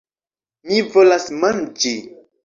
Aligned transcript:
Mi 0.69 0.79
volas 0.95 1.27
manĝi... 1.43 1.93